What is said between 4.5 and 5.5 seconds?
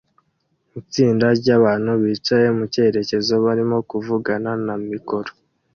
na mikoro